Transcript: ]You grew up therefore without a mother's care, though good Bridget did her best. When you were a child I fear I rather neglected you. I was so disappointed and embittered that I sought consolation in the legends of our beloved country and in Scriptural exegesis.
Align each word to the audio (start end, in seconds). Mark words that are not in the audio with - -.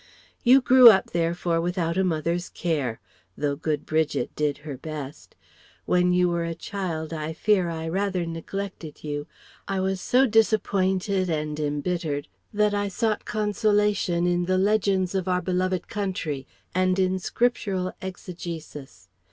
]You 0.51 0.61
grew 0.61 0.89
up 0.89 1.11
therefore 1.11 1.61
without 1.61 1.95
a 1.95 2.03
mother's 2.03 2.49
care, 2.49 2.99
though 3.37 3.55
good 3.55 3.85
Bridget 3.85 4.35
did 4.35 4.57
her 4.65 4.75
best. 4.75 5.35
When 5.85 6.11
you 6.11 6.27
were 6.27 6.43
a 6.43 6.55
child 6.55 7.13
I 7.13 7.33
fear 7.33 7.69
I 7.69 7.87
rather 7.87 8.25
neglected 8.25 9.03
you. 9.03 9.27
I 9.67 9.79
was 9.79 10.01
so 10.01 10.25
disappointed 10.25 11.29
and 11.29 11.59
embittered 11.59 12.27
that 12.51 12.73
I 12.73 12.87
sought 12.87 13.25
consolation 13.25 14.25
in 14.25 14.45
the 14.45 14.57
legends 14.57 15.13
of 15.13 15.27
our 15.27 15.39
beloved 15.39 15.87
country 15.87 16.47
and 16.73 16.97
in 16.97 17.19
Scriptural 17.19 17.93
exegesis. 18.01 19.07